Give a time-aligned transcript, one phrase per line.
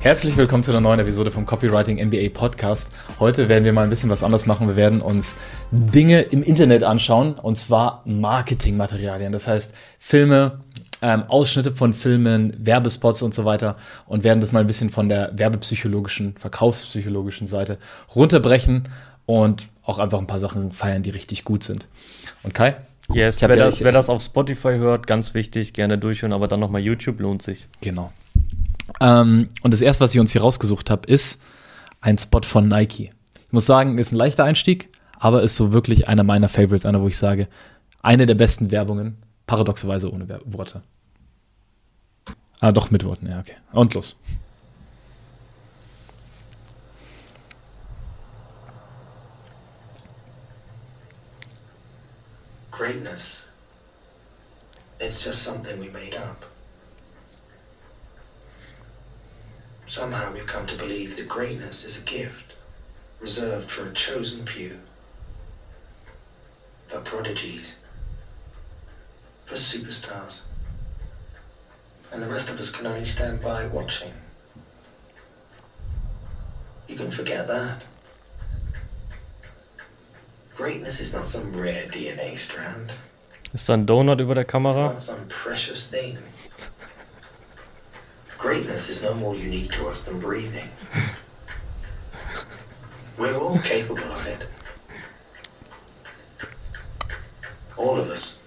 [0.00, 2.92] Herzlich willkommen zu einer neuen Episode vom Copywriting MBA Podcast.
[3.18, 4.68] Heute werden wir mal ein bisschen was anderes machen.
[4.68, 5.36] Wir werden uns
[5.72, 9.32] Dinge im Internet anschauen und zwar Marketingmaterialien.
[9.32, 10.60] Das heißt Filme,
[11.02, 13.76] ähm, Ausschnitte von Filmen, Werbespots und so weiter
[14.06, 17.78] und werden das mal ein bisschen von der werbepsychologischen, verkaufspsychologischen Seite
[18.14, 18.84] runterbrechen
[19.26, 21.88] und auch einfach ein paar Sachen feiern, die richtig gut sind.
[22.44, 22.76] Und Kai?
[23.12, 26.60] Yes, wer, ja, das, wer das auf Spotify hört, ganz wichtig, gerne durchhören, aber dann
[26.60, 27.66] nochmal YouTube lohnt sich.
[27.80, 28.12] Genau.
[29.00, 31.40] Ähm, und das erste, was ich uns hier rausgesucht habe, ist
[32.00, 33.10] ein Spot von Nike.
[33.46, 37.02] Ich muss sagen, ist ein leichter Einstieg, aber ist so wirklich einer meiner Favorites, einer,
[37.02, 37.48] wo ich sage,
[38.02, 40.82] eine der besten Werbungen, paradoxerweise ohne Ver Worte.
[42.60, 43.54] Ah, doch mit Worten, ja, okay.
[43.72, 44.16] Und los.
[52.70, 53.48] Greatness.
[55.00, 56.44] It's just something we made up.
[59.88, 62.52] Somehow we've come to believe that greatness is a gift
[63.22, 64.80] reserved for a chosen few,
[66.88, 67.76] for prodigies,
[69.46, 70.42] for superstars.
[72.12, 74.12] And the rest of us can only stand by watching.
[76.86, 77.82] You can forget that.
[80.54, 82.92] Greatness is not some rare DNA strand.
[83.54, 84.92] Ist da ein Donut über der Kamera?
[84.94, 86.18] It's not some precious thing.
[88.38, 90.68] Greatness is no more unique to us than breathing.
[93.18, 94.46] We're all capable of it.
[97.76, 98.40] All of us.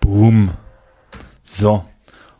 [0.00, 0.56] Boom.
[1.42, 1.84] So.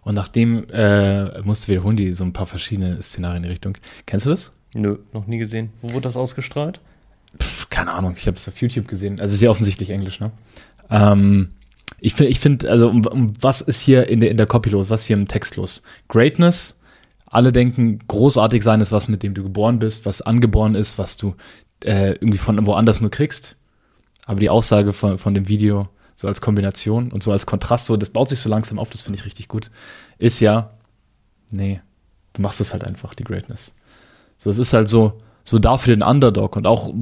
[0.05, 3.77] Und nachdem äh, musste wiederholen die so ein paar verschiedene Szenarien in die Richtung.
[4.07, 4.51] Kennst du das?
[4.73, 5.71] Nö, noch nie gesehen.
[5.83, 6.81] Wo wurde das ausgestrahlt?
[7.39, 9.21] Pff, keine Ahnung, ich habe es auf YouTube gesehen.
[9.21, 10.33] Also sehr offensichtlich Englisch, ne?
[10.93, 11.53] Ähm,
[12.01, 14.71] ich finde, ich find, also um, um, was ist hier in der, in der Copy
[14.71, 15.83] los, was ist hier im Text los?
[16.09, 16.77] Greatness,
[17.27, 21.17] alle denken, großartig sein ist was, mit dem du geboren bist, was angeboren ist, was
[21.17, 21.35] du
[21.85, 23.57] äh, irgendwie von woanders nur kriegst.
[24.27, 27.97] Aber die Aussage von, von dem Video, so als Kombination und so als Kontrast, so,
[27.97, 29.71] das baut sich so langsam auf, das finde ich richtig gut,
[30.19, 30.75] ist ja,
[31.51, 31.81] nee,
[32.35, 33.75] du machst es halt einfach, die Greatness.
[34.37, 36.93] So, es ist halt so, so dafür den Underdog und auch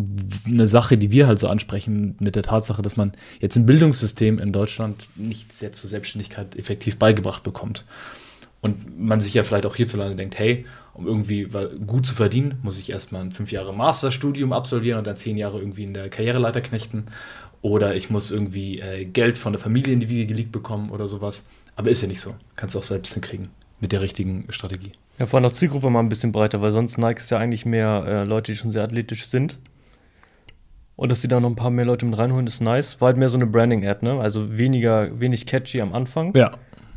[0.47, 4.39] eine Sache, die wir halt so ansprechen mit der Tatsache, dass man jetzt im Bildungssystem
[4.39, 7.84] in Deutschland nicht sehr zur Selbstständigkeit effektiv beigebracht bekommt.
[8.62, 11.49] Und man sich ja vielleicht auch hierzulande denkt, hey, um irgendwie
[11.87, 15.59] gut zu verdienen, muss ich erstmal ein fünf Jahre Masterstudium absolvieren und dann zehn Jahre
[15.59, 17.07] irgendwie in der Karriereleiter knechten.
[17.62, 21.09] Oder ich muss irgendwie äh, Geld von der Familie in die Wiege gelegt bekommen oder
[21.09, 21.47] sowas.
[21.77, 22.34] Aber ist ja nicht so.
[22.57, 23.49] Kannst du auch selbst hinkriegen
[23.81, 24.93] mit der richtigen Strategie.
[25.21, 27.67] Ja, vor allem auch Zielgruppe mal ein bisschen breiter, weil sonst Nike ist ja eigentlich
[27.67, 29.59] mehr äh, Leute, die schon sehr athletisch sind.
[30.97, 33.03] Und dass die da noch ein paar mehr Leute mit reinholen, ist nice.
[33.03, 34.19] War halt mehr so eine Branding-Ad, ne?
[34.19, 36.35] Also weniger, wenig catchy am Anfang.
[36.35, 36.53] Ja.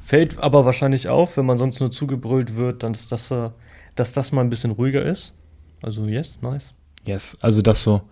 [0.05, 3.49] Fällt aber wahrscheinlich auf, wenn man sonst nur zugebrüllt wird, dann ist das, äh,
[3.95, 5.33] dass das mal ein bisschen ruhiger ist.
[5.81, 6.73] Also, yes, nice.
[7.05, 8.03] Yes, also das so.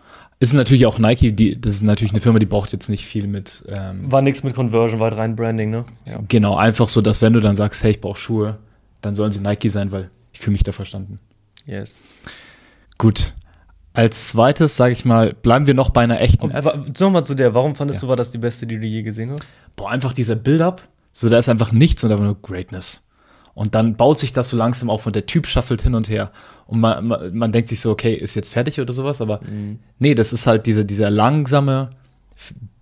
[0.41, 3.27] Ist natürlich auch Nike, die, das ist natürlich eine Firma, die braucht jetzt nicht viel
[3.27, 3.63] mit.
[3.73, 5.85] Ähm, War nichts mit Conversion, war halt rein Branding, ne?
[6.05, 6.19] Ja.
[6.27, 8.57] Genau, einfach so, dass wenn du dann sagst, hey, ich brauche Schuhe,
[9.01, 11.19] dann sollen sie Nike sein, weil ich fühle mich da verstanden.
[11.65, 11.99] Yes.
[12.97, 13.33] Gut.
[13.93, 16.47] Als zweites, sage ich mal, bleiben wir noch bei einer echten.
[16.99, 18.05] Nochmal zu der, warum fandest ja.
[18.05, 19.43] du, war das die beste, die du je gesehen hast?
[19.75, 23.05] Boah, einfach dieser Build-up, so da ist einfach nichts und einfach nur Greatness.
[23.53, 26.31] Und dann baut sich das so langsam auf und der Typ schaffelt hin und her.
[26.67, 29.79] Und man, man, man denkt sich so, okay, ist jetzt fertig oder sowas, aber mhm.
[29.99, 31.89] nee, das ist halt diese, dieser langsame,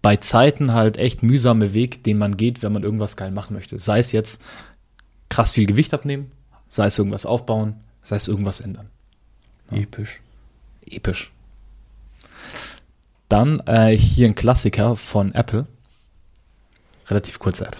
[0.01, 3.80] bei Zeiten halt echt mühsame Weg, den man geht, wenn man irgendwas geil machen möchte.
[3.80, 4.41] Sei es jetzt
[5.30, 6.32] krass viel Gewicht abnehmen,
[6.68, 8.90] sei es irgendwas aufbauen, sei es irgendwas ändern.
[9.72, 9.78] Ja.
[9.78, 10.22] Episch.
[10.86, 11.32] Episch.
[13.30, 15.68] Dann äh, hier ein Klassiker von Apple.
[17.08, 17.78] Relativ kurze Ad.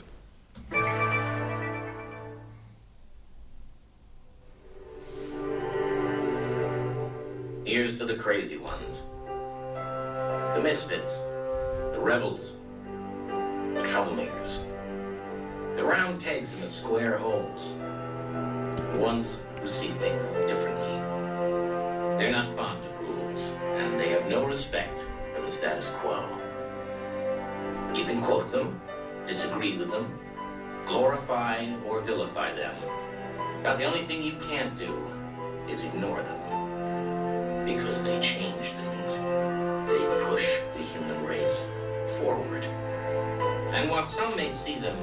[44.70, 44.98] see them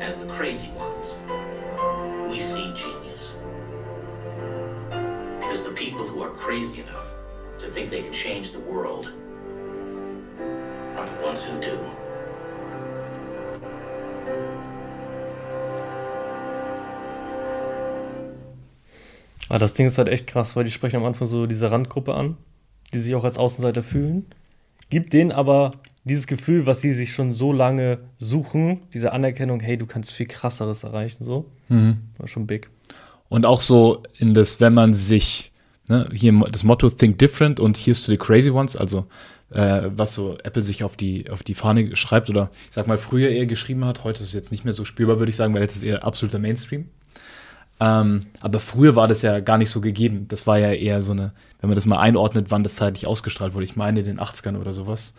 [0.00, 1.06] as the crazy ones.
[2.30, 3.36] We see genius.
[5.40, 7.08] Because the people who are crazy enough
[7.60, 9.06] to think they can change the world
[10.96, 11.78] are the ones who do.
[19.50, 22.12] Ah, das Ding ist halt echt krass, weil die sprechen am Anfang so diese Randgruppe
[22.12, 22.36] an,
[22.92, 24.26] die sich auch als Außenseiter fühlen,
[24.90, 25.72] gibt denen aber
[26.04, 30.26] dieses Gefühl, was sie sich schon so lange suchen, diese Anerkennung, hey, du kannst viel
[30.26, 31.50] krasseres erreichen, so.
[31.68, 31.98] Mhm.
[32.18, 32.70] War schon big.
[33.28, 35.52] Und auch so in das, wenn man sich,
[35.88, 39.06] ne, hier das Motto Think Different und Here's to the Crazy Ones, also
[39.50, 42.98] äh, was so Apple sich auf die, auf die Fahne schreibt oder ich sag mal
[42.98, 45.54] früher eher geschrieben hat, heute ist es jetzt nicht mehr so spürbar, würde ich sagen,
[45.54, 46.88] weil jetzt ist eher absoluter Mainstream.
[47.80, 50.26] Ähm, aber früher war das ja gar nicht so gegeben.
[50.28, 53.54] Das war ja eher so eine, wenn man das mal einordnet, wann das zeitlich ausgestrahlt
[53.54, 53.64] wurde.
[53.64, 55.14] Ich meine in den 80ern oder sowas,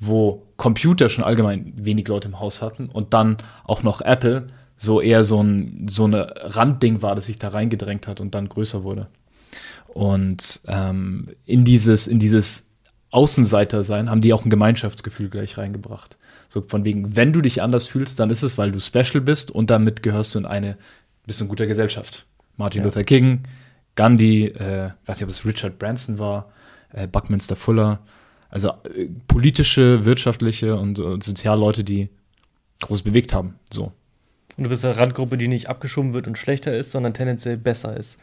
[0.00, 5.00] wo Computer schon allgemein wenig Leute im Haus hatten und dann auch noch Apple so
[5.00, 8.82] eher so ein so eine Randding war, das sich da reingedrängt hat und dann größer
[8.82, 9.08] wurde.
[9.92, 12.66] Und ähm, in dieses in dieses
[13.10, 16.16] Außenseiter sein haben die auch ein Gemeinschaftsgefühl gleich reingebracht.
[16.48, 19.50] So von wegen, wenn du dich anders fühlst, dann ist es, weil du special bist
[19.50, 20.76] und damit gehörst du in eine
[21.26, 22.26] bist in guter Gesellschaft.
[22.56, 22.86] Martin Ja.
[22.86, 23.42] Luther King,
[23.94, 26.52] Gandhi, äh, weiß nicht, ob es Richard Branson war,
[26.92, 28.00] äh, Buckminster Fuller.
[28.54, 32.08] Also äh, politische, wirtschaftliche und, und Sozialleute, die
[32.82, 33.56] groß bewegt haben.
[33.68, 33.90] So.
[34.56, 37.96] Und du bist eine Randgruppe, die nicht abgeschoben wird und schlechter ist, sondern tendenziell besser
[37.96, 38.16] ist.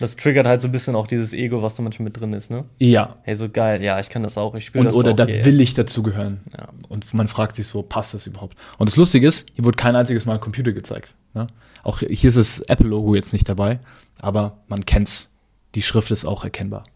[0.00, 2.50] Das triggert halt so ein bisschen auch dieses Ego, was da manchmal mit drin ist,
[2.50, 2.64] ne?
[2.78, 3.16] Ja.
[3.22, 5.60] Hey, so geil, ja, ich kann das auch, ich spiele das oder auch, da will
[5.60, 6.40] ich dazugehören.
[6.58, 6.68] Ja.
[6.88, 8.56] Und man fragt sich so, passt das überhaupt?
[8.78, 11.14] Und das Lustige ist, hier wurde kein einziges Mal ein Computer gezeigt.
[11.32, 11.46] Ne?
[11.84, 13.78] Auch hier ist das Apple-Logo jetzt nicht dabei,
[14.18, 15.32] aber man kennt's.
[15.76, 16.86] Die Schrift ist auch erkennbar.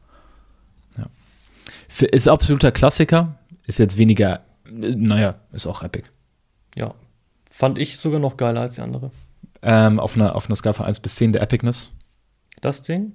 [1.98, 6.08] Ist absoluter Klassiker, ist jetzt weniger, naja, ist auch Epic.
[6.76, 6.94] Ja.
[7.50, 9.10] Fand ich sogar noch geiler als die andere.
[9.62, 11.92] Ähm, auf, einer, auf einer Skala von 1 bis 10 der Epicness.
[12.60, 13.12] Das Ding?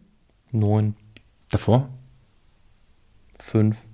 [0.52, 0.96] Neun,
[1.52, 1.90] Davor?
[3.40, 3.86] fünf.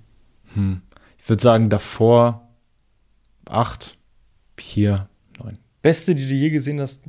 [0.54, 0.82] Hm.
[1.18, 2.48] Ich würde sagen, davor
[3.48, 3.98] 8,
[4.58, 5.08] hier
[5.42, 5.58] 9.
[5.82, 7.02] Beste, die du je gesehen hast,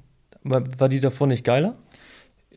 [0.43, 1.77] war, war die davor nicht geiler?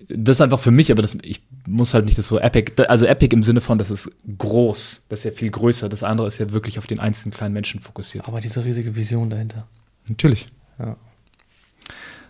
[0.08, 3.06] Das ist einfach für mich, aber das, ich muss halt nicht das so epic, also
[3.06, 5.88] epic im Sinne von, das ist groß, das ist ja viel größer.
[5.88, 8.28] Das andere ist ja wirklich auf den einzelnen kleinen Menschen fokussiert.
[8.28, 9.66] Aber diese riesige Vision dahinter.
[10.08, 10.48] Natürlich.
[10.78, 10.96] Ja.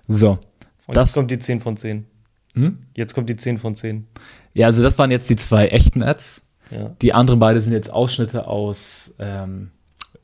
[0.08, 0.38] So.
[0.86, 2.06] Und Das- jetzt kommt die 10 von 10.
[2.54, 2.78] Hm?
[2.94, 4.06] Jetzt kommt die 10 von 10.
[4.54, 6.40] Ja, also das waren jetzt die zwei echten Ads.
[6.70, 6.94] Ja.
[7.02, 9.70] Die anderen beide sind jetzt Ausschnitte aus ähm,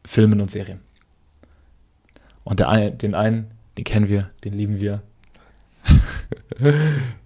[0.05, 0.81] Filmen und Serien.
[2.45, 5.03] Und der eine, den einen, den kennen wir, den lieben wir.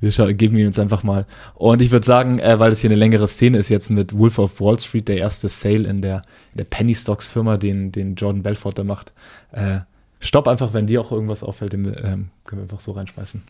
[0.00, 1.26] Wir geben ihn uns einfach mal.
[1.54, 4.38] Und ich würde sagen, äh, weil das hier eine längere Szene ist, jetzt mit Wolf
[4.38, 8.14] of Wall Street, der erste Sale in der, in der Penny Stocks Firma, den, den
[8.14, 9.12] Jordan Belfort da macht.
[9.52, 9.80] Äh,
[10.20, 13.42] stopp einfach, wenn dir auch irgendwas auffällt, den, ähm, können wir einfach so reinschmeißen.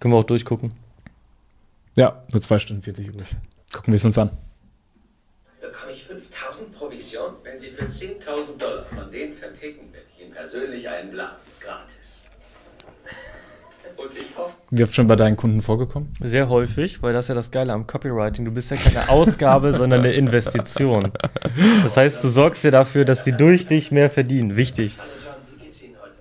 [0.00, 0.72] Können wir auch durchgucken.
[1.96, 3.36] Ja, nur zwei Stunden 40 übrig.
[3.72, 4.30] Gucken wir es uns an.
[5.60, 7.34] bekomme ich 5000 Provision.
[7.42, 11.50] Wenn Sie für 10.000 Dollar von denen verticken, werde ich Ihnen persönlich einen blasen.
[11.60, 12.22] Gratis.
[13.96, 16.12] Und ich hoffe, Wie oft schon bei deinen Kunden vorgekommen?
[16.20, 18.44] Sehr häufig, weil das ist ja das Geile am Copywriting.
[18.44, 21.12] Du bist ja keine Ausgabe, sondern eine Investition.
[21.84, 24.56] Das heißt, du sorgst ja dafür, dass sie durch dich mehr verdienen.
[24.56, 24.98] Wichtig.
[24.98, 26.14] Hallo John, wie geht's Ihnen heute?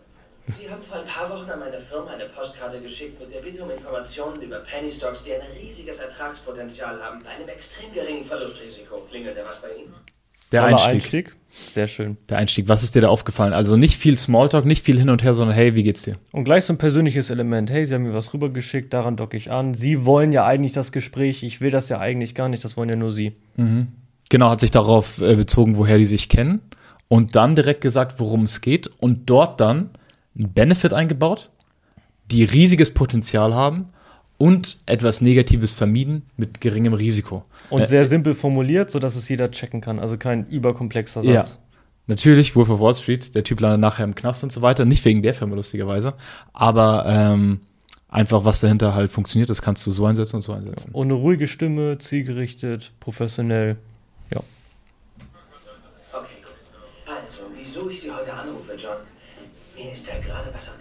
[0.46, 3.64] Sie haben vor ein paar Wochen an meine Firma eine Postkarte geschickt mit der Bitte
[3.64, 9.08] um Informationen über Penny Stocks, die ein riesiges Ertragspotenzial haben, bei einem extrem geringen Verlustrisiko.
[9.10, 9.94] Klingelt da was bei Ihnen?
[10.52, 11.36] Der Toller Einstieg.
[11.58, 12.18] Sehr schön.
[12.30, 12.68] Der Einstieg.
[12.68, 13.54] Was ist dir da aufgefallen?
[13.54, 16.18] Also nicht viel Smalltalk, nicht viel hin und her, sondern hey, wie geht's dir?
[16.34, 17.70] Und gleich so ein persönliches Element.
[17.70, 19.74] Hey, sie haben mir was rübergeschickt, daran docke ich an.
[19.74, 21.44] Sie wollen ja eigentlich das Gespräch.
[21.44, 23.38] Ich will das ja eigentlich gar nicht, das wollen ja nur sie.
[24.30, 26.62] Genau, hat sich darauf äh, bezogen, woher die sich kennen
[27.08, 29.92] und dann direkt gesagt, worum es geht und dort dann
[30.38, 31.52] einen Benefit eingebaut,
[32.32, 33.90] die riesiges Potenzial haben
[34.38, 37.44] und etwas Negatives vermieden mit geringem Risiko.
[37.70, 40.00] Und Äh, sehr simpel formuliert, sodass es jeder checken kann.
[40.00, 41.44] Also kein überkomplexer Ja.
[41.44, 41.60] Satz.
[42.08, 44.86] Natürlich, Wolf of Wall Street, der Typ landet nachher im Knast und so weiter.
[44.86, 46.14] Nicht wegen der Firma, lustigerweise.
[46.54, 47.62] Aber ähm,
[48.10, 50.92] einfach, was dahinter halt funktioniert, das kannst du so einsetzen und so einsetzen.
[50.92, 53.78] Und eine ruhige Stimme, zielgerichtet, professionell.
[54.32, 54.42] Ja.
[56.14, 57.16] Okay, gut.
[57.26, 58.98] Also, wieso ich Sie heute anrufe, John?
[59.76, 60.76] Mir ist da gerade was auf.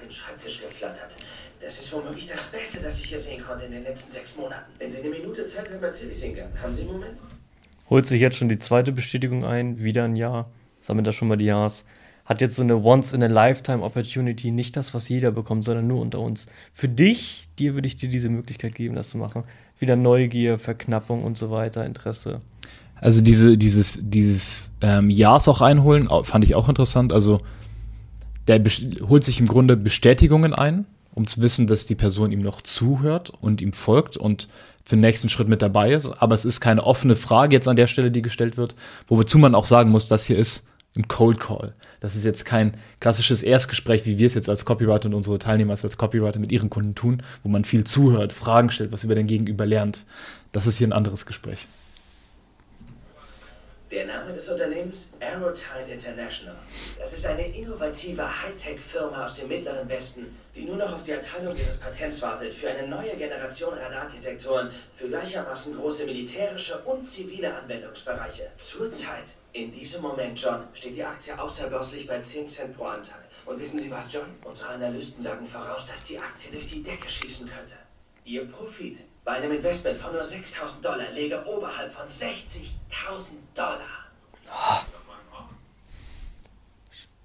[1.77, 4.71] Das ist womöglich das Beste, das ich hier sehen konnte in den letzten sechs Monaten.
[4.79, 6.51] Wenn Sie eine Minute Zeit haben, erzähle ich es Ihnen gern.
[6.63, 7.17] Haben Sie einen Moment?
[7.91, 10.49] Holt sich jetzt schon die zweite Bestätigung ein, wieder ein Jahr.
[10.81, 11.85] Sammelt da schon mal die Jahres.
[12.27, 16.47] Hat jetzt so eine Once-in-a-Lifetime-Opportunity, nicht das, was jeder bekommt, sondern nur unter uns.
[16.73, 19.43] Für dich, dir würde ich dir diese Möglichkeit geben, das zu machen.
[19.81, 22.41] Wieder Neugier, Verknappung und so weiter, Interesse.
[23.01, 27.13] Also diese, dieses, dieses ähm, Ja's auch einholen, fand ich auch interessant.
[27.13, 27.41] Also
[28.47, 28.63] der
[29.09, 33.31] holt sich im Grunde Bestätigungen ein, um zu wissen, dass die Person ihm noch zuhört
[33.31, 34.49] und ihm folgt und
[34.85, 36.11] für den nächsten Schritt mit dabei ist.
[36.11, 38.75] Aber es ist keine offene Frage jetzt an der Stelle, die gestellt wird,
[39.09, 40.67] wozu man auch sagen muss, das hier ist
[40.97, 41.75] ein Cold Call.
[42.01, 45.71] Das ist jetzt kein klassisches Erstgespräch, wie wir es jetzt als Copywriter und unsere Teilnehmer
[45.71, 49.27] als Copywriter mit ihren Kunden tun, wo man viel zuhört, Fragen stellt, was über den
[49.27, 50.05] Gegenüber lernt.
[50.53, 51.67] Das ist hier ein anderes Gespräch.
[53.95, 56.57] Der Name des Unternehmens Aerotime International.
[56.99, 61.57] Das ist eine innovative Hightech-Firma aus dem Mittleren Westen, die nur noch auf die Erteilung
[61.57, 68.51] ihres Patents wartet für eine neue Generation Radardetektoren für gleichermaßen große militärische und zivile Anwendungsbereiche.
[68.57, 73.23] Zurzeit, in diesem Moment, John, steht die Aktie außergösslich bei 10 Cent pro Anteil.
[73.47, 74.27] Und wissen Sie was, John?
[74.43, 77.77] Unsere Analysten sagen voraus, dass die Aktie durch die Decke schießen könnte.
[78.25, 82.67] Ihr Profit bei einem Investment von nur 6.000 Dollar läge oberhalb von 60.000
[83.55, 83.81] Dollar.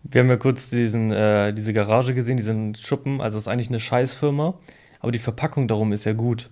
[0.04, 3.20] Wir haben ja kurz diesen, äh, diese Garage gesehen, diesen Schuppen.
[3.22, 4.54] Also, es ist eigentlich eine Scheißfirma,
[5.02, 6.50] aber die Verpackung darum ist ja gut.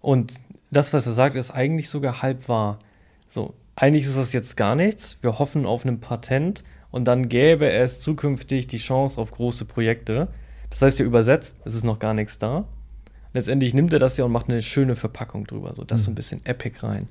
[0.00, 0.34] Und
[0.70, 2.80] das, was er sagt, ist eigentlich sogar halb wahr.
[3.28, 5.16] So, eigentlich ist das jetzt gar nichts.
[5.22, 10.28] Wir hoffen auf ein Patent und dann gäbe es zukünftig die Chance auf große Projekte.
[10.70, 12.66] Das heißt ja übersetzt, es ist noch gar nichts da
[13.34, 16.04] letztendlich nimmt er das ja und macht eine schöne Verpackung drüber, so das mhm.
[16.04, 17.08] so ein bisschen epic rein.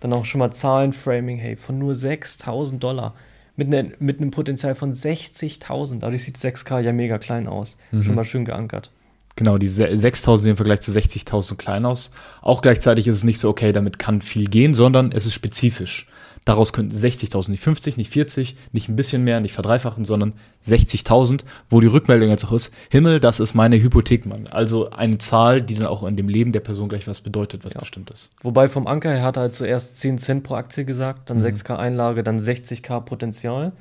[0.00, 3.14] Dann auch schon mal Zahlenframing, hey, von nur 6000 Dollar
[3.56, 5.98] mit, ne, mit einem Potenzial von 60.000.
[5.98, 7.76] Dadurch sieht 6K ja mega klein aus.
[7.90, 8.04] Mhm.
[8.04, 8.92] Schon mal schön geankert.
[9.34, 12.10] Genau, die 6.000 sehen im Vergleich zu 60.000 klein aus.
[12.40, 16.08] Auch gleichzeitig ist es nicht so, okay, damit kann viel gehen, sondern es ist spezifisch.
[16.48, 20.32] Daraus könnten 60.000, nicht 50, nicht 40, nicht ein bisschen mehr, nicht verdreifachen, sondern
[20.64, 24.46] 60.000, wo die Rückmeldung jetzt auch ist, Himmel, das ist meine Hypothek, Mann.
[24.46, 27.74] Also eine Zahl, die dann auch in dem Leben der Person gleich was bedeutet, was
[27.74, 27.80] ja.
[27.80, 28.30] bestimmt ist.
[28.40, 31.44] Wobei vom Anker her hat er halt zuerst 10 Cent pro Aktie gesagt, dann mhm.
[31.44, 33.74] 6K Einlage, dann 60K Potenzial.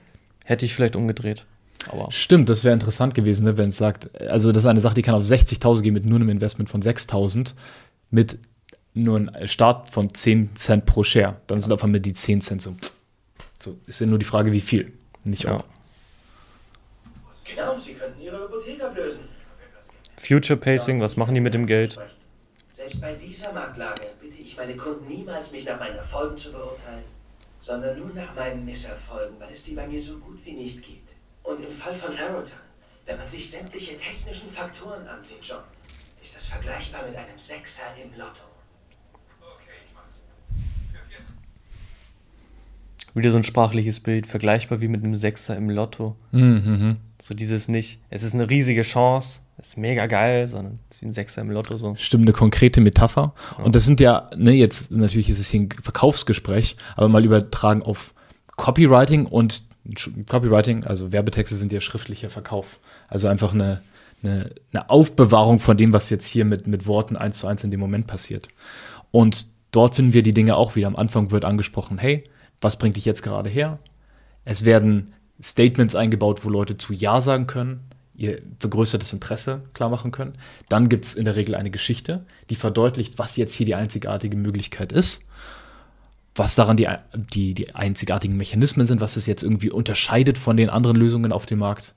[0.43, 1.45] Hätte ich vielleicht umgedreht.
[1.88, 4.95] Aber Stimmt, das wäre interessant gewesen, ne, wenn es sagt, also das ist eine Sache,
[4.95, 7.53] die kann auf 60.000 gehen mit nur einem Investment von 6.000,
[8.12, 8.38] mit
[9.04, 11.39] nur ein Start von 10 Cent pro Share.
[11.48, 12.75] Dann sind auf einmal die 10 Cent so.
[13.60, 15.56] So ist ja nur die Frage, wie viel, nicht ja.
[15.56, 15.66] ob.
[17.44, 19.20] Genau, Sie könnten Ihre Hypothek ablösen.
[20.18, 21.98] Future Pacing, was machen die mit dem Geld?
[22.74, 27.04] Selbst bei dieser Marktlage bitte ich meine Kunden niemals, mich nach meinen Erfolgen zu beurteilen,
[27.62, 31.13] sondern nur nach meinen Misserfolgen, weil es die bei mir so gut wie nicht gibt.
[31.44, 32.60] Und im Fall von Aerotime,
[33.06, 35.63] wenn man sich sämtliche technischen Faktoren ansieht, John,
[36.22, 38.44] ist das vergleichbar mit einem Sechser im Lotto.
[43.17, 46.15] Wieder so ein sprachliches Bild, vergleichbar wie mit einem Sechser im Lotto.
[46.31, 46.97] Mhm.
[47.21, 51.01] So dieses nicht, es ist eine riesige Chance, es ist mega geil, sondern es ist
[51.01, 51.95] wie ein Sechser im Lotto so.
[51.95, 53.33] Stimmt, eine konkrete Metapher.
[53.57, 53.63] Ja.
[53.63, 57.81] Und das sind ja, ne, jetzt natürlich ist es hier ein Verkaufsgespräch, aber mal übertragen
[57.81, 58.13] auf
[58.55, 59.63] Copywriting und
[60.29, 62.79] Copywriting, also Werbetexte sind ja schriftlicher Verkauf.
[63.07, 63.81] Also einfach eine,
[64.21, 67.71] eine, eine Aufbewahrung von dem, was jetzt hier mit, mit Worten eins zu eins in
[67.71, 68.50] dem Moment passiert.
[69.12, 70.88] Und dort finden wir die Dinge auch wieder.
[70.88, 72.25] Am Anfang wird angesprochen, hey,
[72.62, 73.80] was bringt dich jetzt gerade her?
[74.46, 77.82] Es werden Statements eingebaut, wo Leute zu Ja sagen können,
[78.16, 80.34] ihr vergrößertes Interesse klar machen können.
[80.70, 84.36] Dann gibt es in der Regel eine Geschichte, die verdeutlicht, was jetzt hier die einzigartige
[84.36, 85.24] Möglichkeit ist,
[86.34, 86.88] was daran die,
[87.34, 91.46] die, die einzigartigen Mechanismen sind, was es jetzt irgendwie unterscheidet von den anderen Lösungen auf
[91.46, 91.94] dem Markt.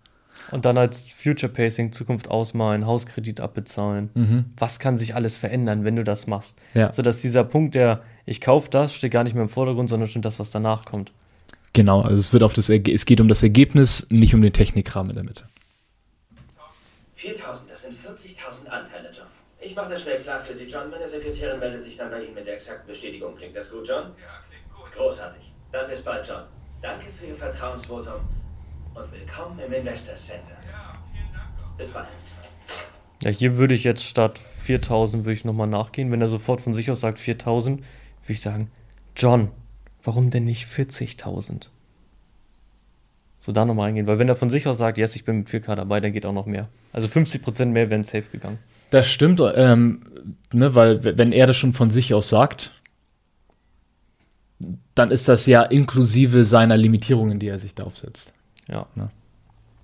[0.52, 4.10] Und dann als Future Pacing Zukunft ausmalen, Hauskredit abbezahlen.
[4.14, 4.44] Mhm.
[4.56, 6.58] Was kann sich alles verändern, wenn du das machst?
[6.74, 6.92] Ja.
[6.92, 10.24] Sodass dieser Punkt, der ich kaufe das, steht gar nicht mehr im Vordergrund, sondern stimmt
[10.24, 11.12] das, was danach kommt.
[11.72, 15.10] Genau, also es wird auf das es geht um das Ergebnis, nicht um den Technikrahmen
[15.10, 15.44] in der Mitte.
[17.14, 19.26] 4000, das sind 40.000 Anteile, John.
[19.60, 20.90] Ich mache das schnell klar für Sie, John.
[20.90, 23.36] Meine Sekretärin meldet sich dann bei Ihnen mit der exakten Bestätigung.
[23.36, 24.04] Klingt das gut, John?
[24.04, 24.90] Ja, klingt gut.
[24.96, 25.52] Großartig.
[25.70, 26.42] Dann bis bald, John.
[26.80, 28.22] Danke für Ihr Vertrauensvotum
[28.94, 30.56] und willkommen im Investor Center.
[30.70, 31.76] Ja, vielen Dank.
[31.78, 32.08] Bis bald.
[33.22, 36.10] Ja, hier würde ich jetzt statt 4000 würde ich nochmal nachgehen.
[36.10, 38.70] Wenn er sofort von sich aus sagt 4000, würde ich sagen,
[39.16, 39.50] John,
[40.02, 41.66] warum denn nicht 40.000?
[43.38, 45.48] So da nochmal eingehen, weil wenn er von sich aus sagt, yes, ich bin mit
[45.48, 46.68] 4K dabei, dann geht auch noch mehr.
[46.92, 48.58] Also 50% mehr wären safe gegangen.
[48.90, 50.02] Das stimmt, ähm,
[50.52, 52.72] ne, weil wenn er das schon von sich aus sagt,
[54.94, 58.34] dann ist das ja inklusive seiner Limitierungen, die er sich da aufsetzt.
[58.72, 58.86] Ja.
[58.96, 59.06] ja.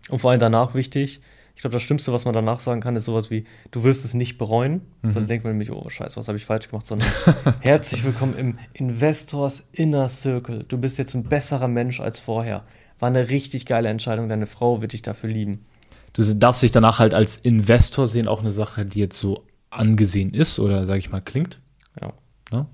[0.08, 1.20] Und vor allem danach wichtig,
[1.56, 4.12] ich glaube, das Schlimmste, was man danach sagen kann, ist sowas wie, du wirst es
[4.12, 4.82] nicht bereuen.
[5.00, 5.10] Mhm.
[5.10, 7.08] Sondern denkt man nämlich, oh scheiße, was habe ich falsch gemacht, sondern
[7.60, 10.64] herzlich willkommen im Investors Inner Circle.
[10.68, 12.64] Du bist jetzt ein besserer Mensch als vorher.
[12.98, 15.64] War eine richtig geile Entscheidung, deine Frau wird dich dafür lieben.
[16.12, 20.34] Du darfst dich danach halt als Investor sehen, auch eine Sache, die jetzt so angesehen
[20.34, 21.60] ist oder, sage ich mal, klingt.
[22.00, 22.12] Ja.
[22.52, 22.66] ja?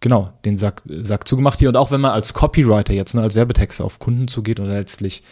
[0.00, 1.68] Genau, den Sack, Sack zugemacht hier.
[1.68, 5.22] Und auch wenn man als Copywriter jetzt, ne, als Werbetexter auf Kunden zugeht und letztlich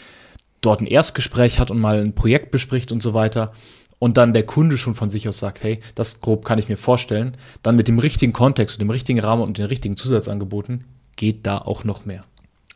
[0.61, 3.53] dort ein Erstgespräch hat und mal ein Projekt bespricht und so weiter
[3.99, 6.77] und dann der Kunde schon von sich aus sagt, hey, das grob kann ich mir
[6.77, 10.85] vorstellen, dann mit dem richtigen Kontext und dem richtigen Rahmen und den richtigen Zusatzangeboten
[11.17, 12.25] geht da auch noch mehr.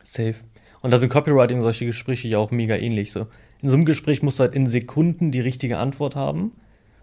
[0.02, 0.34] Safe.
[0.80, 3.12] Und da sind Copywriting solche Gespräche ja auch mega ähnlich.
[3.12, 3.28] So.
[3.60, 6.52] In so einem Gespräch musst du halt in Sekunden die richtige Antwort haben.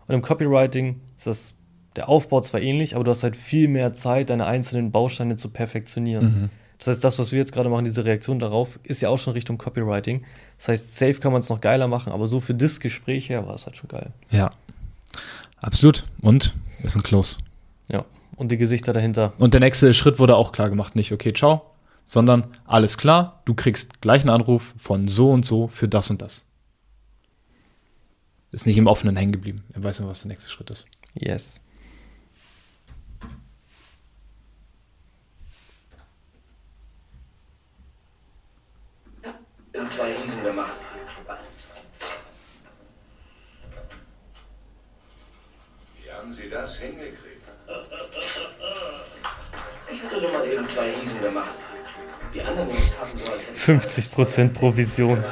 [0.07, 1.53] Und im Copywriting ist das
[1.99, 5.49] der Aufbau zwar ähnlich, aber du hast halt viel mehr Zeit, deine einzelnen Bausteine zu
[5.49, 6.49] perfektionieren.
[6.77, 9.33] Das heißt, das, was wir jetzt gerade machen, diese Reaktion darauf, ist ja auch schon
[9.33, 10.23] Richtung Copywriting.
[10.57, 13.45] Das heißt, safe kann man es noch geiler machen, aber so für das Gespräch her
[13.45, 14.13] war es halt schon geil.
[14.31, 14.51] Ja.
[15.57, 16.05] Absolut.
[16.21, 17.39] Und ist ein Close.
[17.89, 18.05] Ja.
[18.37, 19.33] Und die Gesichter dahinter.
[19.37, 20.95] Und der nächste Schritt wurde auch klar gemacht.
[20.95, 21.63] Nicht, okay, ciao,
[22.05, 26.21] sondern alles klar, du kriegst gleich einen Anruf von so und so für das und
[26.21, 26.45] das.
[28.53, 29.65] Ist nicht im Offenen hängen geblieben.
[29.73, 30.87] Er weiß immer, was der nächste Schritt ist.
[31.13, 31.59] Yes.
[39.89, 40.73] Zwei Riesen gemacht.
[46.03, 47.43] Wie haben Sie das hingekriegt?
[49.91, 51.51] Ich hatte schon mal eben zwei Riesen gemacht.
[52.33, 55.23] Die anderen Jungs haben so als hätten 50% Provision.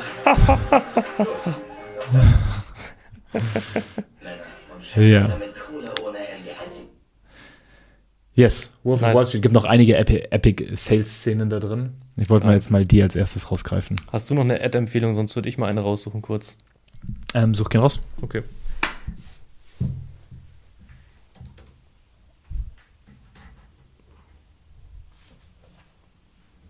[4.22, 5.28] Männer und Chefs Ja.
[5.38, 6.50] mit Kohle ohne Ende.
[6.64, 6.88] Einzig
[8.38, 9.10] Yes, Wolf Nice.
[9.10, 9.42] of Wall Street.
[9.42, 11.96] Gibt noch einige Epi Epic Sales-Szenen da drin.
[12.18, 14.00] Ich wollte mal jetzt mal die als erstes rausgreifen.
[14.14, 16.56] Hast du noch eine Ad-Empfehlung, sonst würde ich mal eine raussuchen kurz.
[17.34, 18.00] Ähm, such gehen raus.
[18.22, 18.44] Okay.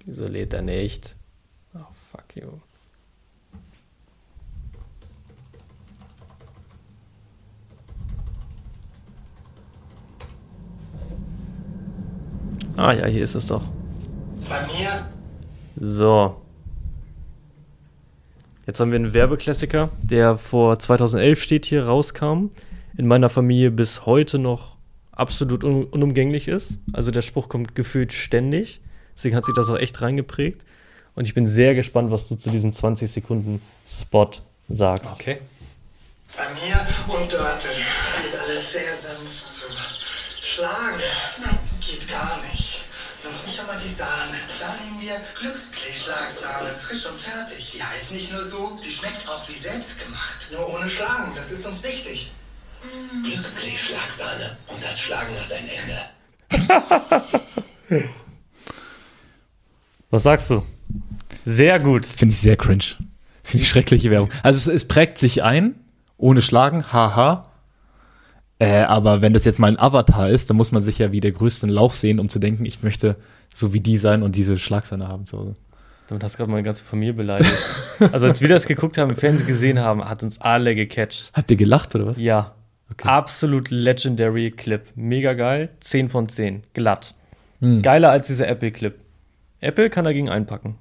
[0.06, 1.18] Wieso lädt er nicht?
[1.76, 1.80] Oh,
[2.12, 2.48] fuck you.
[12.78, 13.64] Ah ja, hier ist es doch.
[14.48, 15.08] Bei mir?
[15.76, 16.40] So.
[18.68, 22.52] Jetzt haben wir einen Werbeklassiker, der vor 2011 steht hier, rauskam.
[22.96, 24.76] In meiner Familie bis heute noch
[25.12, 26.78] absolut un unumgänglich ist.
[26.94, 28.80] Also der Spruch kommt gefühlt ständig.
[29.16, 30.64] Deswegen hat sich das auch echt reingeprägt.
[31.16, 34.30] Und ich bin sehr gespannt, was du zu diesem 20 Sekunden Spot
[34.70, 35.14] sagst.
[35.14, 35.40] Okay.
[36.36, 39.66] Bei mir und dort wird alles sehr sanft zu
[40.42, 41.02] schlagen.
[41.82, 42.57] Geht gar nicht.
[43.24, 44.38] Noch nicht einmal die Sahne.
[44.60, 47.72] Dann nehmen wir Glücksklee-Schlagsahne, frisch und fertig.
[47.74, 50.52] Die heißt nicht nur so, die schmeckt auch wie selbstgemacht.
[50.52, 52.32] Nur ohne Schlagen, das ist uns wichtig.
[53.24, 56.00] Glücksklee-Schlagsahne und das Schlagen hat ein Ende.
[60.10, 60.64] Was sagst du?
[61.46, 62.06] Sehr gut.
[62.06, 62.84] Finde ich sehr cringe.
[63.44, 64.30] Finde ich schreckliche Werbung.
[64.44, 65.76] Also es, es prägt sich ein,
[66.18, 67.50] ohne Schlagen, haha.
[68.60, 71.20] Äh, aber wenn das jetzt mal ein Avatar ist, dann muss man sich ja wie
[71.20, 73.16] der größte Lauch sehen, um zu denken, ich möchte
[73.54, 75.28] so wie die sein und diese Schlagsahne haben.
[75.28, 75.54] So.
[76.08, 77.54] Du hast gerade meine ganze Familie beleidigt.
[78.12, 81.32] also als wir das geguckt haben, im Fernsehen gesehen haben, hat uns alle gecatcht.
[81.34, 82.18] Habt ihr gelacht oder was?
[82.18, 82.54] Ja.
[83.04, 84.82] Absolut legendary Clip.
[84.96, 85.70] Mega geil.
[85.82, 86.64] 10 von 10.
[86.74, 87.14] Glatt.
[87.60, 88.96] Geiler als dieser Apple-Clip.
[89.62, 90.78] Apple kann dagegen einpacken.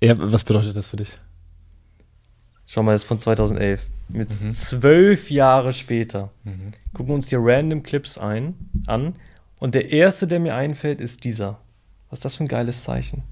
[0.00, 1.18] Ja, was bedeutet das für dich?
[2.66, 3.86] Schau mal, das ist von 2011.
[4.08, 6.30] Mit zwölf Jahre später.
[6.92, 8.54] Gucken wir uns hier random Clips ein,
[8.86, 9.14] an.
[9.58, 11.58] Und der erste, der mir einfällt, ist dieser.
[12.10, 13.22] Was ist das für ein geiles Zeichen?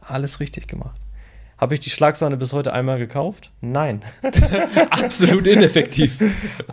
[0.00, 1.00] Alles richtig gemacht.
[1.56, 3.52] Habe ich die Schlagsahne bis heute einmal gekauft?
[3.60, 4.00] Nein.
[4.90, 6.20] Absolut ineffektiv.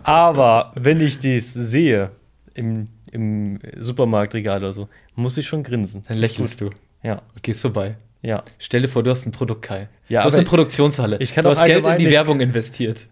[0.02, 2.10] Aber wenn ich dies sehe
[2.54, 6.02] im, im Supermarktregal oder so, muss ich schon grinsen.
[6.08, 6.70] Dann lächelst du
[7.02, 7.96] Ja, und gehst vorbei.
[8.22, 8.42] Ja.
[8.58, 9.88] Stell dir vor, du hast ein Produkt, Kai.
[10.08, 11.18] Ja, du hast eine Produktionshalle.
[11.18, 13.08] ich kann du hast Geld in die Werbung investiert.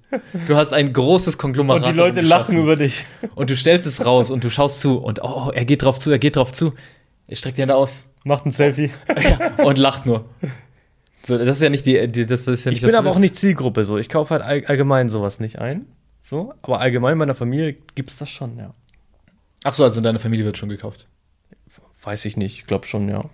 [0.46, 1.83] Du hast ein großes Konglomerat.
[1.83, 3.05] Und die Leute lachen über dich.
[3.35, 6.11] Und du stellst es raus und du schaust zu und oh, er geht drauf zu,
[6.11, 6.75] er geht drauf zu.
[7.27, 8.90] Er streckt die Hände aus Macht ein Selfie.
[9.23, 10.27] ja, und lacht nur.
[11.23, 13.18] So, das ist ja nicht die, die das ist ja nicht Ich bin aber auch
[13.18, 13.99] nicht Zielgruppe so.
[13.99, 15.87] Ich kaufe halt all, allgemein sowas nicht ein.
[16.23, 18.75] So, aber allgemein in meiner Familie gibt es das schon, ja.
[19.64, 21.07] Ach so, also deine Familie wird schon gekauft.
[22.03, 23.25] Weiß ich nicht, ich glaube schon, ja.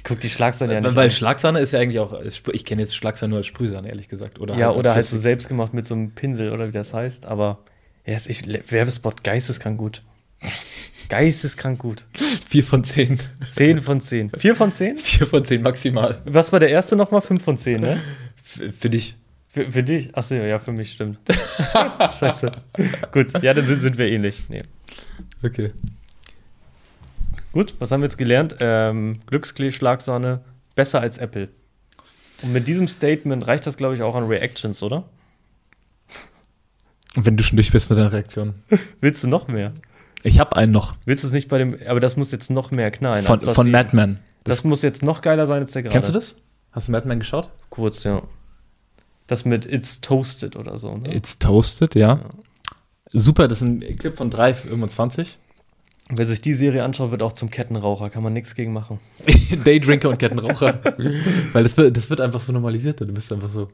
[0.00, 1.10] Ich gucke die Schlagsahne ja nicht weil an.
[1.10, 4.40] Schlagsahne ist ja eigentlich auch, ich kenne jetzt Schlagsahne nur als Sprühsahne, ehrlich gesagt.
[4.40, 6.94] Oder Ja, als oder halt so selbst gemacht mit so einem Pinsel oder wie das
[6.94, 7.58] heißt, aber
[8.04, 10.02] ist ich, Werbespot geisteskrank gut.
[11.10, 12.06] Geisteskrank gut.
[12.48, 13.18] Vier von zehn.
[13.50, 14.30] 10 von 10.
[14.30, 14.96] 4 von 10?
[14.96, 16.22] Vier von zehn maximal.
[16.24, 17.20] Was war der erste nochmal?
[17.20, 18.00] 5 von 10, ne?
[18.42, 19.16] F für dich.
[19.48, 20.16] Für, für dich?
[20.16, 21.18] Achso, ja, für mich stimmt.
[22.18, 22.52] Scheiße.
[23.12, 24.44] Gut, ja, dann sind, sind wir ähnlich.
[24.48, 24.62] Nee.
[25.42, 25.72] Okay.
[27.52, 28.56] Gut, was haben wir jetzt gelernt?
[28.60, 30.40] Ähm, Glücksklee, Schlagsahne,
[30.76, 31.48] besser als Apple.
[32.42, 35.04] Und mit diesem Statement reicht das, glaube ich, auch an Reactions, oder?
[37.16, 38.54] Und wenn du schon durch bist mit deiner Reaktion.
[39.00, 39.74] Willst du noch mehr?
[40.22, 40.94] Ich habe einen noch.
[41.04, 43.24] Willst du es nicht bei dem, aber das muss jetzt noch mehr knallen.
[43.24, 43.70] Von, das von.
[43.70, 44.20] Madman.
[44.44, 45.92] Das, muss jetzt noch geiler sein als der gerade.
[45.92, 46.36] Kennst du das?
[46.72, 47.50] Hast du Madman geschaut?
[47.68, 48.22] Kurz, ja.
[49.26, 51.14] Das mit It's Toasted oder so, ne?
[51.14, 52.20] It's Toasted, ja.
[53.12, 55.36] Super, das ist ein Clip von 3,25.
[56.12, 58.98] Wer sich die Serie anschaut, wird auch zum Kettenraucher, kann man nichts gegen machen.
[59.64, 60.80] Daydrinker und Kettenraucher.
[61.52, 63.00] Weil das wird, das wird einfach so normalisiert.
[63.00, 63.68] Du bist einfach so.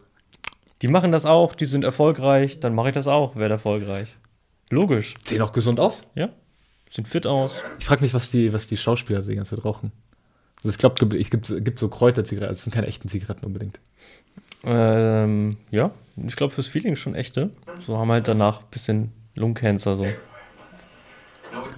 [0.83, 4.19] Die machen das auch, die sind erfolgreich, dann mache ich das auch, werde erfolgreich.
[4.71, 6.07] Logisch, Sehen auch gesund aus.
[6.15, 6.29] ja.
[6.89, 7.55] Sind fit aus.
[7.81, 9.91] Ich frage mich, was die, was die Schauspieler die ganze Zeit rauchen.
[10.59, 12.55] Also ich glaube, es gibt, gibt so Kräuterzigaretten.
[12.55, 13.81] Das sind keine echten Zigaretten unbedingt.
[14.65, 15.91] Ähm, ja,
[16.27, 17.51] ich glaube fürs Feeling schon echte.
[17.87, 20.07] So haben halt danach ein bisschen Lungencancer so.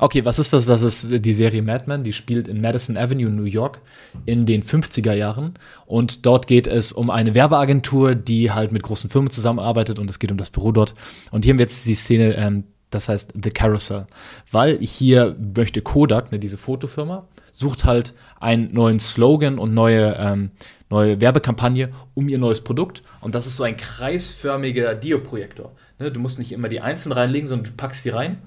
[0.01, 0.67] Okay, was ist das?
[0.67, 3.81] Das ist die Serie Mad Men, die spielt in Madison Avenue, New York,
[4.27, 5.55] in den 50er Jahren.
[5.87, 10.21] Und dort geht es um eine Werbeagentur, die halt mit großen Firmen zusammenarbeitet und es
[10.21, 10.95] geht um das Büro dort.
[11.33, 14.07] Und hier haben wir jetzt die Szene, ähm, das heißt The Carousel.
[14.53, 20.53] Weil hier möchte Kodak, ne, diese Fotofirma, sucht halt einen neuen Slogan und neue, ähm,
[20.91, 23.03] neue Werbekampagne um ihr neues Produkt.
[23.21, 25.73] Und das ist so ein kreisförmiger Dioprojektor.
[25.99, 28.39] Ne, du musst nicht immer die einzeln reinlegen, sondern du packst die rein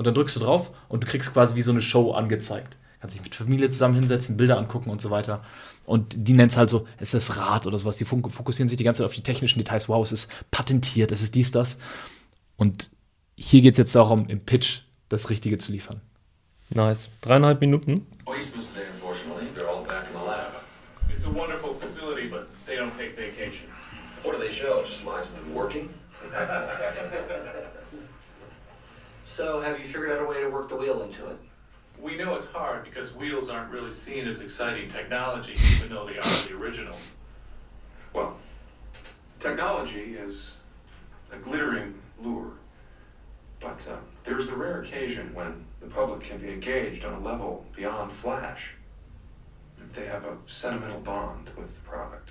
[0.00, 2.78] und dann drückst du drauf und du kriegst quasi wie so eine Show angezeigt.
[3.00, 5.44] Kannst dich mit Familie zusammen hinsetzen, Bilder angucken und so weiter.
[5.84, 7.98] Und die nennt es halt so, es ist das Rad oder sowas.
[7.98, 9.90] Die fok- fokussieren sich die ganze Zeit auf die technischen Details.
[9.90, 11.76] Wow, es ist patentiert, es ist dies, das.
[12.56, 12.90] Und
[13.36, 16.00] hier geht es jetzt darum, im Pitch das Richtige zu liefern.
[16.70, 17.10] Nice.
[17.20, 18.06] Dreieinhalb Minuten.
[18.24, 18.69] Policemen today,
[29.40, 31.38] So, have you figured out a way to work the wheel into it?
[31.98, 36.18] We know it's hard because wheels aren't really seen as exciting technology, even though they
[36.18, 36.94] are the original.
[38.12, 38.36] Well,
[39.38, 40.50] technology is
[41.32, 42.50] a glittering lure.
[43.60, 47.64] But uh, there's the rare occasion when the public can be engaged on a level
[47.74, 48.74] beyond flash.
[49.82, 52.28] If they have a sentimental bond with the product.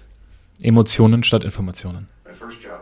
[0.62, 2.08] Emotionen statt Informationen.
[2.24, 2.82] My first job,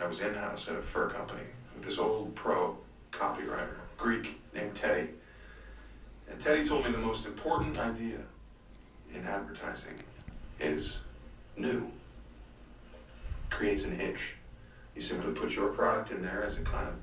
[0.00, 1.44] I was in house at a fur company
[1.76, 2.78] with this old pro
[3.24, 5.08] copywriter, Greek, named Teddy.
[6.30, 8.18] And Teddy told me the most important idea
[9.14, 9.94] in advertising
[10.60, 10.98] is
[11.56, 11.90] new.
[13.50, 14.34] Creates an itch.
[14.94, 16.94] You simply put your product in there as a kind of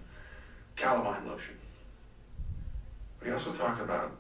[0.76, 1.56] calamine lotion.
[3.20, 4.16] But he also talked about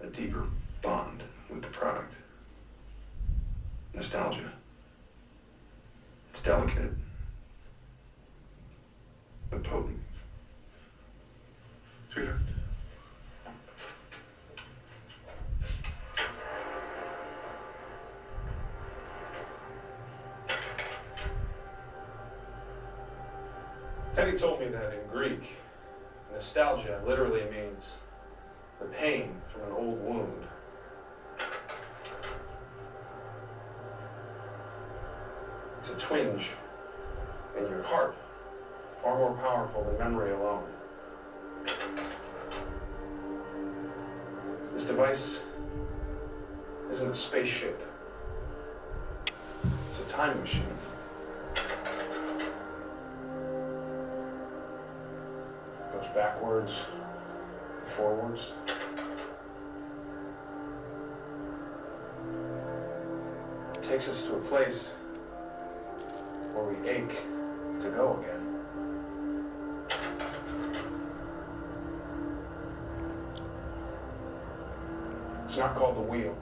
[0.00, 0.46] a deeper
[0.82, 2.14] bond with the product.
[3.92, 4.52] Nostalgia.
[6.30, 6.92] It's delicate,
[9.50, 9.98] but potent.
[24.18, 25.58] Teddy told me that in Greek,
[26.32, 27.84] nostalgia literally means
[28.80, 30.44] the pain from an old wound.
[35.78, 36.50] It's a twinge
[37.56, 38.16] in your heart,
[39.04, 40.64] far more powerful than memory alone.
[44.88, 45.40] Device
[46.90, 47.78] isn't a spaceship.
[49.90, 50.64] It's a time machine.
[51.54, 51.62] It
[55.92, 56.72] goes backwards,
[57.84, 58.40] forwards.
[63.74, 64.88] It takes us to a place
[66.54, 67.18] where we ache
[67.82, 68.37] to go again.
[75.58, 76.36] Not called the wheel.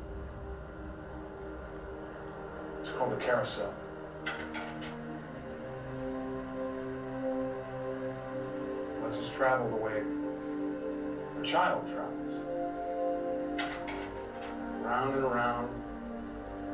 [2.79, 3.73] It's called the carousel.
[9.03, 10.03] Lets us travel the way
[11.41, 12.13] a child travels.
[14.83, 15.71] Round and around,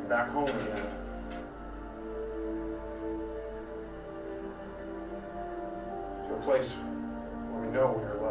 [0.00, 0.87] and back home again.
[6.26, 8.21] To a place where we know we are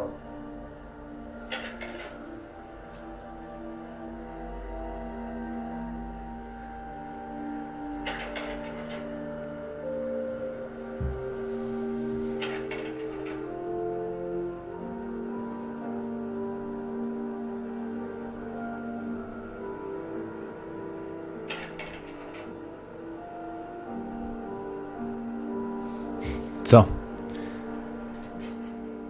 [26.64, 26.86] So.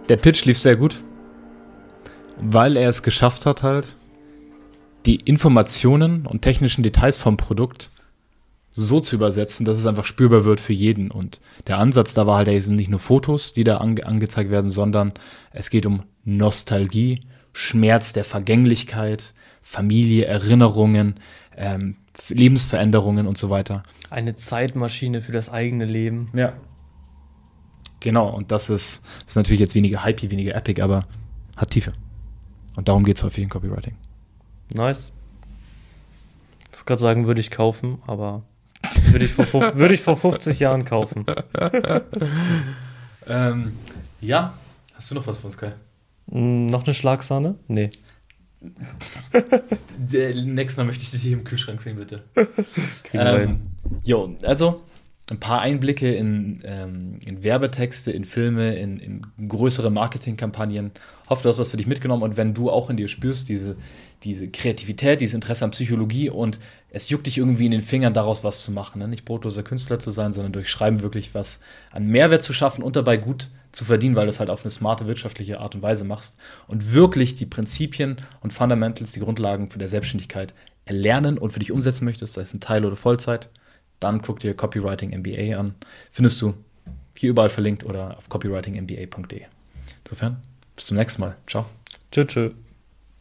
[0.09, 1.01] Der Pitch lief sehr gut,
[2.37, 3.95] weil er es geschafft hat, halt
[5.05, 7.91] die Informationen und technischen Details vom Produkt
[8.71, 11.11] so zu übersetzen, dass es einfach spürbar wird für jeden.
[11.11, 14.49] Und der Ansatz da war halt, es sind nicht nur Fotos, die da ange angezeigt
[14.49, 15.13] werden, sondern
[15.51, 17.21] es geht um Nostalgie,
[17.53, 21.19] Schmerz der Vergänglichkeit, Familie, Erinnerungen,
[21.55, 21.97] ähm,
[22.29, 23.83] Lebensveränderungen und so weiter.
[24.09, 26.29] Eine Zeitmaschine für das eigene Leben.
[26.33, 26.53] Ja.
[28.03, 31.07] Genau, und das ist, das ist natürlich jetzt weniger hypey, weniger epic, aber
[31.55, 31.93] hat Tiefe.
[32.75, 33.95] Und darum geht es häufig in Copywriting.
[34.73, 35.13] Nice.
[36.69, 38.43] Ich wollte gerade sagen, würde ich kaufen, aber
[39.05, 39.45] würde ich, vor,
[39.77, 41.25] würde ich vor 50 Jahren kaufen.
[43.25, 43.71] Ähm,
[44.19, 44.53] ja,
[44.95, 45.69] hast du noch was von Sky?
[46.25, 47.55] Mm, noch eine Schlagsahne?
[47.69, 47.89] Nee.
[50.11, 52.25] Nächstes Mal möchte ich dich hier im Kühlschrank sehen, bitte.
[53.03, 53.23] Kriegen.
[53.25, 53.59] Ähm,
[54.03, 54.83] jo, also
[55.31, 60.91] ein paar Einblicke in, ähm, in Werbetexte, in Filme, in, in größere Marketingkampagnen.
[61.29, 63.77] Hoffe, du hast was für dich mitgenommen und wenn du auch in dir spürst, diese,
[64.23, 66.59] diese Kreativität, dieses Interesse an Psychologie und
[66.89, 68.99] es juckt dich irgendwie in den Fingern, daraus was zu machen.
[68.99, 69.07] Ne?
[69.07, 72.97] Nicht brotloser Künstler zu sein, sondern durch Schreiben wirklich was an Mehrwert zu schaffen und
[72.97, 76.03] dabei gut zu verdienen, weil du es halt auf eine smarte wirtschaftliche Art und Weise
[76.03, 80.53] machst und wirklich die Prinzipien und Fundamentals, die Grundlagen für der Selbstständigkeit
[80.85, 83.49] erlernen und für dich umsetzen möchtest, sei es in Teil- oder Vollzeit,
[83.99, 85.75] dann guck dir Copywriting MBA an.
[86.11, 86.53] Findest du
[87.17, 89.43] hier überall verlinkt oder auf copywritingmba.de.
[90.03, 90.41] Insofern,
[90.75, 91.37] bis zum nächsten Mal.
[91.47, 91.65] Ciao.
[92.11, 92.51] Tschö, tschö.